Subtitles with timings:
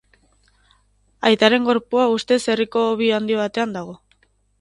[1.29, 3.95] Aitaren gorpua ustez herriko hobi handi batean dago.